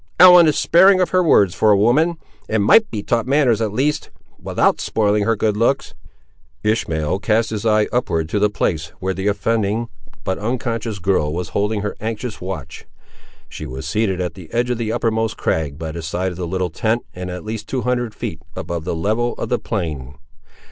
Ellen 0.19 0.47
is 0.47 0.57
sparing 0.57 0.99
of 0.99 1.11
her 1.11 1.21
words 1.21 1.53
for 1.53 1.69
a 1.69 1.77
woman; 1.77 2.17
and 2.49 2.63
might 2.63 2.89
be 2.89 3.03
taught 3.03 3.27
manners 3.27 3.61
at 3.61 3.71
least, 3.71 4.09
without 4.41 4.81
spoiling 4.81 5.25
her 5.25 5.35
good 5.35 5.55
looks." 5.55 5.93
Ishmael 6.63 7.19
cast 7.19 7.51
his 7.51 7.67
eye 7.67 7.85
upward 7.93 8.27
to 8.29 8.39
the 8.39 8.49
place, 8.49 8.87
where 8.99 9.13
the 9.13 9.27
offending, 9.27 9.89
but 10.23 10.39
unconscious 10.39 10.97
girl 10.97 11.31
was 11.31 11.49
holding 11.49 11.81
her 11.81 11.95
anxious 12.01 12.41
watch. 12.41 12.87
She 13.47 13.67
was 13.67 13.87
seated 13.87 14.19
at 14.19 14.33
the 14.33 14.51
edge 14.51 14.71
of 14.71 14.79
the 14.79 14.91
uppermost 14.91 15.37
crag, 15.37 15.77
by 15.77 15.91
the 15.91 16.01
side 16.01 16.31
of 16.31 16.37
the 16.39 16.47
little 16.47 16.71
tent, 16.71 17.05
and 17.13 17.29
at 17.29 17.45
least 17.45 17.67
two 17.69 17.81
hundred 17.81 18.15
feet 18.15 18.41
above 18.55 18.85
the 18.85 18.95
level 18.95 19.33
of 19.33 19.49
the 19.49 19.59
plain. 19.59 20.15